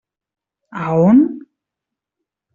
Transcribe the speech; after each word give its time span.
A 0.85 0.85
on? 1.09 1.19